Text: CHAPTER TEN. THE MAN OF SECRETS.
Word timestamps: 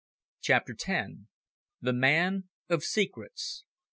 CHAPTER 0.41 0.73
TEN. 0.73 1.27
THE 1.79 1.93
MAN 1.93 2.45
OF 2.69 2.83
SECRETS. 2.83 3.65